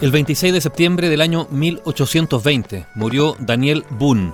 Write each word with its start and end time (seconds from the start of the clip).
El 0.00 0.12
26 0.12 0.52
de 0.52 0.60
septiembre 0.60 1.08
del 1.08 1.20
año 1.20 1.48
1820 1.50 2.86
murió 2.94 3.34
Daniel 3.40 3.84
Boone, 3.90 4.32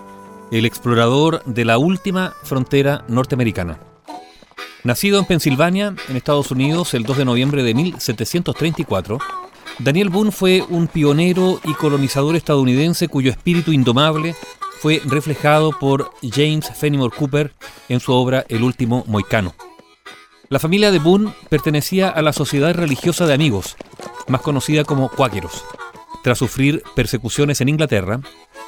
el 0.52 0.66
explorador 0.66 1.42
de 1.46 1.64
la 1.64 1.78
última 1.78 2.34
frontera 2.42 3.02
norteamericana. 3.08 3.78
Nacido 4.82 5.18
en 5.18 5.24
Pensilvania, 5.24 5.94
en 6.10 6.16
Estados 6.16 6.50
Unidos, 6.50 6.92
el 6.92 7.04
2 7.04 7.16
de 7.16 7.24
noviembre 7.24 7.62
de 7.62 7.72
1734, 7.72 9.18
Daniel 9.78 10.10
Boone 10.10 10.32
fue 10.32 10.62
un 10.68 10.86
pionero 10.86 11.58
y 11.64 11.72
colonizador 11.72 12.36
estadounidense 12.36 13.08
cuyo 13.08 13.30
espíritu 13.30 13.72
indomable 13.72 14.36
fue 14.80 15.00
reflejado 15.06 15.70
por 15.78 16.10
James 16.22 16.70
Fenimore 16.76 17.16
Cooper 17.16 17.54
en 17.88 18.00
su 18.00 18.12
obra 18.12 18.44
El 18.50 18.64
último 18.64 19.04
moicano. 19.06 19.54
La 20.50 20.58
familia 20.58 20.90
de 20.90 20.98
Boone 20.98 21.32
pertenecía 21.48 22.10
a 22.10 22.20
la 22.20 22.34
Sociedad 22.34 22.74
Religiosa 22.74 23.26
de 23.26 23.32
Amigos, 23.32 23.76
más 24.28 24.40
conocida 24.40 24.84
como 24.84 25.08
cuáqueros. 25.08 25.64
Tras 26.22 26.38
sufrir 26.38 26.82
persecuciones 26.94 27.60
en 27.60 27.68
Inglaterra, 27.68 28.20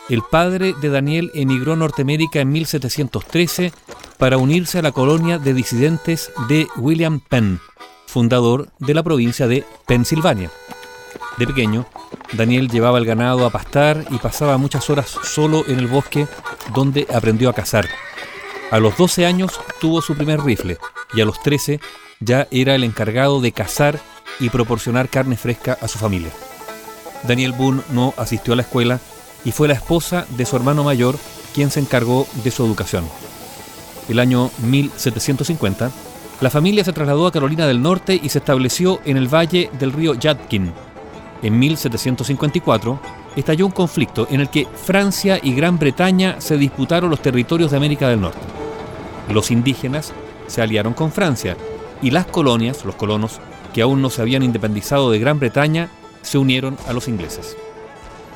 el 0.09 0.23
padre 0.23 0.75
de 0.81 0.89
Daniel 0.89 1.31
emigró 1.35 1.73
a 1.73 1.77
Norteamérica 1.77 2.41
en 2.41 2.51
1713 2.53 3.73
para 4.19 4.39
unirse 4.39 4.79
a 4.79 4.83
la 4.83 4.93
colonia 4.93 5.39
de 5.39 5.55
disidentes 5.55 6.31
de 6.49 6.69
William 6.77 7.21
Penn, 7.21 7.61
fundador 8.07 8.69
de 8.79 8.95
la 8.95 9.03
provincia 9.03 9.49
de 9.49 9.65
Pensilvania. 9.87 10.51
De 11.39 11.47
pequeño, 11.47 11.87
Daniel 12.33 12.69
llevaba 12.69 12.99
el 12.99 13.05
ganado 13.05 13.45
a 13.45 13.51
pastar 13.51 14.05
y 14.11 14.19
pasaba 14.19 14.59
muchas 14.59 14.89
horas 14.91 15.19
solo 15.23 15.65
en 15.67 15.79
el 15.79 15.87
bosque 15.87 16.27
donde 16.75 17.07
aprendió 17.13 17.51
a 17.51 17.55
cazar. 17.55 17.89
A 18.71 18.79
los 18.79 18.97
12 18.97 19.27
años 19.27 19.61
tuvo 19.81 20.03
su 20.03 20.15
primer 20.15 20.41
rifle 20.41 20.79
y 21.15 21.21
a 21.21 21.25
los 21.25 21.41
13 21.43 21.81
ya 22.21 22.49
era 22.51 22.75
el 22.75 22.85
encargado 22.85 23.41
de 23.41 23.53
cazar 23.53 24.01
y 24.41 24.51
proporcionar 24.51 25.09
carne 25.09 25.37
fresca 25.37 25.79
a 25.81 25.89
su 25.89 25.99
familia. 25.99 26.31
Daniel 27.27 27.53
Boone 27.53 27.83
no 27.91 28.15
asistió 28.17 28.53
a 28.53 28.57
la 28.57 28.63
escuela 28.63 29.01
y 29.45 29.53
fue 29.53 29.69
la 29.69 29.75
esposa 29.75 30.27
de 30.31 30.45
su 30.45 30.57
hermano 30.57 30.85
mayor 30.85 31.17
quien 31.55 31.71
se 31.71 31.81
encargó 31.81 32.27
de 32.45 32.51
su 32.51 32.65
educación. 32.65 33.05
El 34.09 34.19
año 34.19 34.51
1750, 34.59 35.91
la 36.41 36.51
familia 36.51 36.85
se 36.85 36.93
trasladó 36.93 37.27
a 37.27 37.33
Carolina 37.33 37.67
del 37.67 37.81
Norte 37.81 38.21
y 38.23 38.29
se 38.29 38.39
estableció 38.39 39.01
en 39.05 39.17
el 39.17 39.33
valle 39.33 39.71
del 39.79 39.93
río 39.93 40.15
Yadkin. 40.15 40.73
En 41.43 41.59
1754 41.59 43.01
estalló 43.37 43.67
un 43.67 43.73
conflicto 43.73 44.27
en 44.31 44.41
el 44.41 44.51
que 44.51 44.67
Francia 44.67 45.39
y 45.43 45.55
Gran 45.55 45.79
Bretaña 45.79 46.41
se 46.41 46.57
disputaron 46.57 47.11
los 47.11 47.23
territorios 47.23 47.71
de 47.71 47.77
América 47.77 48.09
del 48.09 48.21
Norte. 48.21 48.41
Los 49.33 49.51
indígenas 49.51 50.13
se 50.47 50.63
aliaron 50.63 50.95
con 50.95 51.11
Francia 51.11 51.57
y 52.03 52.11
las 52.11 52.27
colonias, 52.27 52.85
los 52.85 52.95
colonos, 52.97 53.41
que 53.77 53.83
aún 53.83 54.01
no 54.01 54.09
se 54.09 54.23
habían 54.23 54.43
independizado 54.43 55.11
de 55.11 55.19
Gran 55.19 55.39
Bretaña, 55.39 55.91
se 56.23 56.39
unieron 56.39 56.79
a 56.89 56.95
los 56.95 57.09
ingleses. 57.09 57.59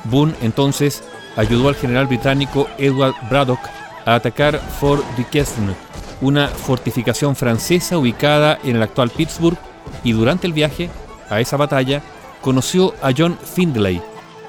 Boone 0.03 0.35
entonces 0.43 1.01
ayudó 1.35 1.67
al 1.67 1.73
general 1.73 2.05
británico 2.05 2.67
Edward 2.77 3.15
Braddock 3.27 3.57
a 4.05 4.13
atacar 4.13 4.59
Fort 4.59 5.03
Duquesne, 5.17 5.73
una 6.21 6.47
fortificación 6.47 7.35
francesa 7.35 7.97
ubicada 7.97 8.59
en 8.63 8.75
el 8.75 8.83
actual 8.83 9.09
Pittsburgh, 9.09 9.57
y 10.03 10.11
durante 10.11 10.45
el 10.45 10.53
viaje 10.53 10.91
a 11.27 11.39
esa 11.39 11.57
batalla 11.57 12.03
conoció 12.41 12.93
a 13.01 13.09
John 13.17 13.35
Findlay, 13.43 13.99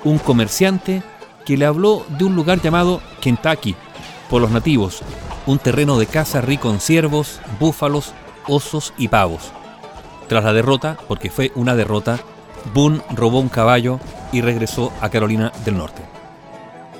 un 0.05 0.19
comerciante 0.19 1.03
que 1.47 1.57
le 1.57 1.65
habló 1.65 2.05
de 2.19 2.25
un 2.25 2.37
lugar 2.37 2.61
llamado 2.61 3.01
Kentucky 3.23 3.75
por 4.29 4.43
los 4.43 4.51
nativos, 4.51 5.01
un 5.47 5.59
terreno 5.59 5.99
de 5.99 6.05
caza 6.05 6.43
rico 6.43 6.69
en 6.69 6.81
ciervos, 6.81 7.41
búfalos, 7.59 8.13
osos 8.47 8.93
y 8.99 9.09
pavos. 9.09 9.53
Tras 10.29 10.45
la 10.45 10.53
derrota, 10.53 10.97
porque 11.09 11.31
fue 11.31 11.53
una 11.55 11.75
derrota, 11.75 12.19
Boone 12.73 13.03
robó 13.11 13.41
un 13.41 13.49
caballo 13.49 14.01
y 14.33 14.41
regresó 14.41 14.93
a 15.01 15.11
Carolina 15.11 15.53
del 15.65 15.77
Norte. 15.77 16.03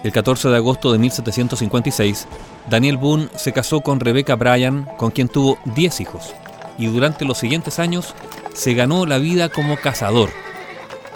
El 0.03 0.13
14 0.13 0.49
de 0.49 0.57
agosto 0.57 0.93
de 0.93 0.99
1756, 0.99 2.27
Daniel 2.69 2.97
Boone 2.97 3.29
se 3.37 3.53
casó 3.53 3.81
con 3.81 4.01
Rebecca 4.01 4.35
Bryan, 4.35 4.89
con 4.97 5.13
quien 5.13 5.29
tuvo 5.29 5.59
10 5.65 6.01
hijos, 6.01 6.35
y 6.77 6.87
durante 6.87 7.25
los 7.25 7.39
siguientes 7.39 7.79
años 7.79 8.15
se 8.53 8.75
ganó 8.75 9.07
la 9.07 9.19
vida 9.19 9.49
como 9.49 9.77
cazador. 9.77 10.31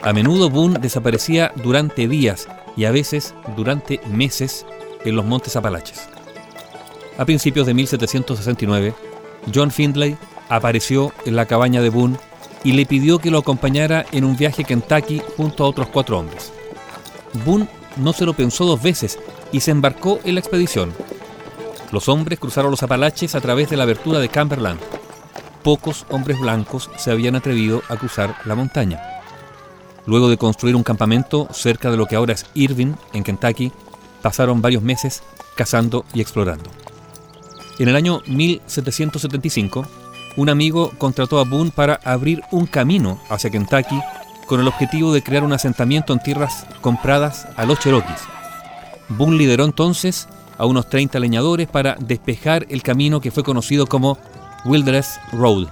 A 0.03 0.13
menudo 0.13 0.51
Boone 0.51 0.79
desaparecía 0.79 1.51
durante 1.57 2.07
días 2.07 2.47
y 2.77 2.85
a 2.85 2.93
veces 2.93 3.35
durante 3.57 4.01
meses 4.07 4.65
en 5.05 5.17
los 5.17 5.25
montes 5.25 5.57
Apalaches. 5.57 6.09
A 7.19 7.25
principios 7.25 7.67
de 7.67 7.75
1769, 7.75 8.95
John 9.53 9.71
Findlay 9.71 10.17
apareció 10.49 11.13
en 11.25 11.37
la 11.37 11.47
cabaña 11.47 11.81
de 11.81 11.91
Boone 11.91 12.19
y 12.65 12.73
le 12.73 12.87
pidió 12.87 13.19
que 13.19 13.31
lo 13.31 13.39
acompañara 13.39 14.07
en 14.13 14.25
un 14.25 14.37
viaje 14.37 14.63
a 14.63 14.67
Kentucky 14.67 15.23
junto 15.37 15.65
a 15.65 15.69
otros 15.69 15.89
cuatro 15.89 16.19
hombres. 16.19 16.53
Boone 17.45 17.69
no 17.97 18.13
se 18.13 18.25
lo 18.25 18.35
pensó 18.35 18.65
dos 18.65 18.83
veces 18.83 19.19
y 19.53 19.61
se 19.61 19.71
embarcó 19.71 20.21
en 20.25 20.35
la 20.35 20.41
expedición. 20.41 20.93
Los 21.93 22.09
hombres 22.09 22.39
cruzaron 22.39 22.71
los 22.71 22.83
Apalaches 22.83 23.35
a 23.35 23.41
través 23.41 23.71
de 23.71 23.77
la 23.77 23.85
abertura 23.85 24.19
de 24.19 24.29
Cumberland. 24.29 24.81
Pocos 25.63 26.07
hombres 26.11 26.41
blancos 26.41 26.91
se 26.97 27.11
habían 27.11 27.37
atrevido 27.37 27.83
a 27.89 27.97
cruzar 27.97 28.37
la 28.45 28.55
montaña. 28.55 29.01
Luego 30.07 30.29
de 30.29 30.37
construir 30.37 30.77
un 30.77 30.85
campamento 30.85 31.49
cerca 31.53 31.91
de 31.91 31.97
lo 31.97 32.07
que 32.07 32.17
ahora 32.17 32.35
es 32.35 32.47
Irving, 32.55 32.95
en 33.13 33.25
Kentucky, 33.25 33.73
pasaron 34.23 34.63
varios 34.63 34.83
meses 34.83 35.23
cazando 35.57 36.05
y 36.15 36.21
explorando. 36.21 36.71
En 37.79 37.89
el 37.89 37.97
año 37.97 38.23
1775, 38.27 39.87
un 40.37 40.49
amigo 40.49 40.93
contrató 40.99 41.39
a 41.39 41.45
Boone 41.45 41.71
para 41.71 42.01
abrir 42.05 42.43
un 42.51 42.67
camino 42.67 43.19
hacia 43.31 43.51
Kentucky 43.51 44.01
con 44.47 44.61
el 44.61 44.69
objetivo 44.69 45.13
de 45.13 45.23
crear 45.23 45.43
un 45.45 45.53
asentamiento 45.53 46.13
en 46.13 46.21
tierras 46.21 46.67
compradas 46.81 47.49
a 47.57 47.65
los 47.65 47.79
Cherokees. 47.81 48.21
Boone 49.09 49.37
lideró 49.37 49.65
entonces 49.65 50.29
a 50.59 50.67
unos 50.67 50.89
30 50.89 51.19
leñadores 51.19 51.69
para 51.69 51.97
despejar 51.99 52.67
el 52.69 52.83
camino 52.83 53.21
que 53.21 53.31
fue 53.31 53.43
conocido 53.43 53.87
como 53.87 54.19
Wilderness 54.65 55.21
Road. 55.33 55.69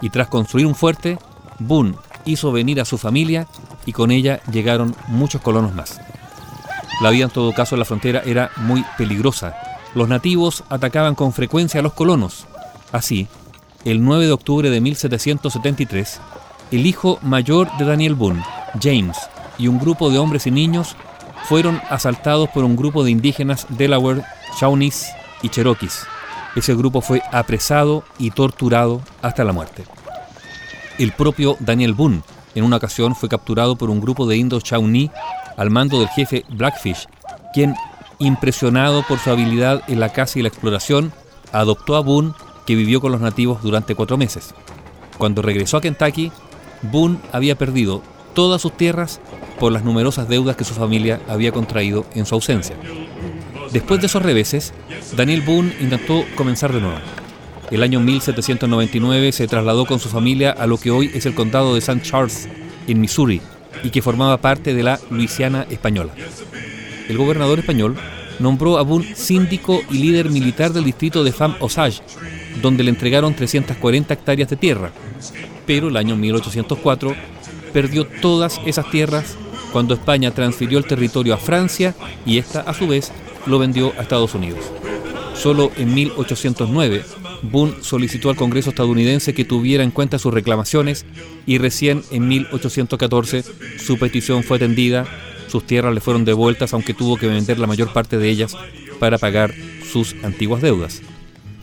Y 0.00 0.10
tras 0.10 0.28
construir 0.28 0.66
un 0.66 0.74
fuerte, 0.74 1.18
Boone 1.58 1.94
hizo 2.24 2.52
venir 2.52 2.80
a 2.80 2.84
su 2.84 2.98
familia 2.98 3.46
y 3.86 3.92
con 3.92 4.10
ella 4.10 4.40
llegaron 4.50 4.94
muchos 5.08 5.40
colonos 5.40 5.74
más. 5.74 6.00
La 7.02 7.10
vida 7.10 7.24
en 7.24 7.30
todo 7.30 7.52
caso 7.52 7.74
en 7.74 7.80
la 7.80 7.84
frontera 7.84 8.22
era 8.24 8.50
muy 8.56 8.84
peligrosa. 8.98 9.54
Los 9.94 10.08
nativos 10.08 10.64
atacaban 10.68 11.14
con 11.14 11.32
frecuencia 11.32 11.80
a 11.80 11.82
los 11.82 11.94
colonos. 11.94 12.46
Así, 12.92 13.28
el 13.84 14.04
9 14.04 14.26
de 14.26 14.32
octubre 14.32 14.70
de 14.70 14.80
1773, 14.80 16.20
el 16.70 16.86
hijo 16.86 17.18
mayor 17.22 17.68
de 17.78 17.84
Daniel 17.84 18.14
Boone, 18.14 18.44
James, 18.80 19.16
y 19.58 19.68
un 19.68 19.78
grupo 19.78 20.10
de 20.10 20.18
hombres 20.18 20.46
y 20.46 20.50
niños 20.50 20.96
fueron 21.44 21.80
asaltados 21.88 22.48
por 22.50 22.64
un 22.64 22.76
grupo 22.76 23.04
de 23.04 23.10
indígenas 23.10 23.66
Delaware, 23.70 24.22
Shawnees 24.60 25.10
y 25.42 25.48
Cherokees. 25.48 26.04
Ese 26.56 26.74
grupo 26.74 27.00
fue 27.00 27.22
apresado 27.32 28.04
y 28.18 28.30
torturado 28.30 29.00
hasta 29.22 29.44
la 29.44 29.52
muerte. 29.52 29.84
El 30.98 31.12
propio 31.12 31.56
Daniel 31.60 31.94
Boone 31.94 32.22
en 32.54 32.64
una 32.64 32.76
ocasión 32.76 33.14
fue 33.14 33.28
capturado 33.28 33.76
por 33.76 33.90
un 33.90 34.00
grupo 34.00 34.26
de 34.26 34.36
indos 34.36 34.64
Shawnee 34.64 35.10
al 35.56 35.70
mando 35.70 35.98
del 35.98 36.08
jefe 36.08 36.44
Blackfish, 36.50 37.06
quien, 37.54 37.74
impresionado 38.18 39.02
por 39.06 39.18
su 39.18 39.30
habilidad 39.30 39.82
en 39.88 40.00
la 40.00 40.12
caza 40.12 40.38
y 40.38 40.42
la 40.42 40.48
exploración, 40.48 41.12
adoptó 41.52 41.96
a 41.96 42.00
Boone 42.00 42.32
vivió 42.74 43.00
con 43.00 43.12
los 43.12 43.20
nativos 43.20 43.62
durante 43.62 43.94
cuatro 43.94 44.16
meses. 44.16 44.54
Cuando 45.18 45.42
regresó 45.42 45.76
a 45.76 45.80
Kentucky, 45.80 46.32
Boone 46.82 47.18
había 47.32 47.56
perdido 47.56 48.02
todas 48.34 48.62
sus 48.62 48.76
tierras 48.76 49.20
por 49.58 49.72
las 49.72 49.84
numerosas 49.84 50.28
deudas 50.28 50.56
que 50.56 50.64
su 50.64 50.74
familia 50.74 51.20
había 51.28 51.52
contraído 51.52 52.06
en 52.14 52.26
su 52.26 52.34
ausencia. 52.34 52.76
Después 53.72 54.00
de 54.00 54.06
esos 54.06 54.22
reveses, 54.22 54.72
Daniel 55.16 55.42
Boone 55.42 55.74
intentó 55.80 56.24
comenzar 56.34 56.72
de 56.72 56.80
nuevo. 56.80 56.98
El 57.70 57.82
año 57.84 58.00
1799 58.00 59.30
se 59.30 59.46
trasladó 59.46 59.86
con 59.86 60.00
su 60.00 60.08
familia 60.08 60.50
a 60.50 60.66
lo 60.66 60.76
que 60.76 60.90
hoy 60.90 61.10
es 61.14 61.26
el 61.26 61.34
condado 61.34 61.74
de 61.74 61.78
St. 61.78 62.02
Charles, 62.02 62.48
en 62.88 63.00
Missouri, 63.00 63.40
y 63.84 63.90
que 63.90 64.02
formaba 64.02 64.38
parte 64.38 64.74
de 64.74 64.82
la 64.82 64.98
Luisiana 65.10 65.66
española. 65.70 66.12
El 67.08 67.16
gobernador 67.16 67.60
español 67.60 67.96
nombró 68.40 68.78
a 68.78 68.82
Boone 68.82 69.14
síndico 69.14 69.80
y 69.90 69.98
líder 69.98 70.30
militar 70.30 70.72
del 70.72 70.84
distrito 70.84 71.22
de 71.22 71.32
Fam 71.32 71.54
Osage, 71.60 72.02
donde 72.62 72.84
le 72.84 72.90
entregaron 72.90 73.34
340 73.34 74.14
hectáreas 74.14 74.50
de 74.50 74.56
tierra. 74.56 74.92
Pero 75.66 75.88
el 75.88 75.96
año 75.96 76.16
1804 76.16 77.14
perdió 77.72 78.06
todas 78.06 78.60
esas 78.66 78.90
tierras 78.90 79.36
cuando 79.72 79.94
España 79.94 80.32
transfirió 80.32 80.78
el 80.78 80.86
territorio 80.86 81.34
a 81.34 81.38
Francia 81.38 81.94
y 82.26 82.38
esta 82.38 82.60
a 82.60 82.74
su 82.74 82.88
vez 82.88 83.12
lo 83.46 83.58
vendió 83.58 83.92
a 83.98 84.02
Estados 84.02 84.34
Unidos. 84.34 84.64
Solo 85.34 85.70
en 85.76 85.94
1809 85.94 87.04
Boone 87.42 87.74
solicitó 87.80 88.30
al 88.30 88.36
Congreso 88.36 88.70
estadounidense 88.70 89.34
que 89.34 89.44
tuviera 89.44 89.82
en 89.82 89.90
cuenta 89.90 90.18
sus 90.18 90.34
reclamaciones 90.34 91.06
y 91.46 91.58
recién 91.58 92.02
en 92.10 92.28
1814 92.28 93.44
su 93.78 93.98
petición 93.98 94.42
fue 94.42 94.58
atendida, 94.58 95.06
sus 95.48 95.66
tierras 95.66 95.94
le 95.94 96.00
fueron 96.00 96.24
devueltas 96.24 96.74
aunque 96.74 96.94
tuvo 96.94 97.16
que 97.16 97.28
vender 97.28 97.58
la 97.58 97.66
mayor 97.66 97.92
parte 97.92 98.18
de 98.18 98.28
ellas 98.28 98.56
para 98.98 99.18
pagar 99.18 99.54
sus 99.90 100.14
antiguas 100.22 100.60
deudas. 100.62 101.00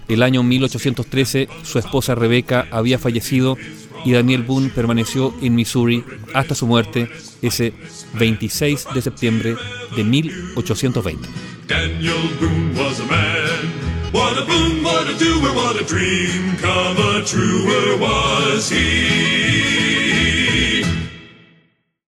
El 0.08 0.24
año 0.24 0.44
1813 0.44 1.50
su 1.64 1.80
esposa 1.80 2.16
Rebeca 2.16 2.68
había 2.72 3.00
fallecido 3.00 3.58
y 4.06 4.12
Daniel 4.14 4.44
Boone 4.44 4.70
permaneció 4.70 5.34
en 5.42 5.56
Missouri 5.56 6.04
hasta 6.34 6.56
su 6.56 6.66
muerte 6.66 7.10
ese 7.42 7.74
26 8.14 8.88
de 8.94 9.02
septiembre 9.02 9.56
de 9.96 10.04
1820. 10.04 11.28
Daniel 11.68 12.16
Boone 12.40 12.80
was 12.80 13.00
a 13.00 13.06
man. 13.06 13.88
What 14.14 14.38
a 14.38 14.46
boon, 14.46 14.84
what 14.84 15.08
a 15.08 15.18
doer, 15.20 15.54
what 15.54 15.76
a 15.76 15.84
dream 15.84 16.56
come 16.62 16.98
a 16.98 17.24
truer 17.26 18.00
was 18.00 18.70
he. 18.72 19.97